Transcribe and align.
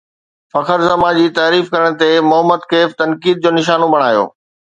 فخر 0.51 0.79
زمان 0.89 1.17
جي 1.19 1.25
تعريف 1.39 1.67
ڪرڻ 1.75 1.97
تي 2.01 2.09
محمد 2.29 2.65
ڪيف 2.73 2.97
تنقيد 3.03 3.45
جو 3.47 3.55
نشانو 3.61 3.93
بڻايو 3.95 4.27